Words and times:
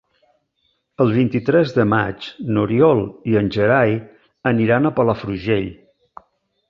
El 1.03 1.11
vint-i-tres 1.17 1.73
de 1.75 1.85
maig 1.91 2.25
n'Oriol 2.55 3.03
i 3.33 3.37
en 3.43 3.53
Gerai 3.59 3.93
aniran 4.53 4.89
a 4.91 4.97
Palafrugell. 5.01 5.69